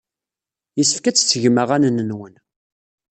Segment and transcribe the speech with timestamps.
[0.77, 2.35] Yessefk ad tettgem aɣanen-nwen.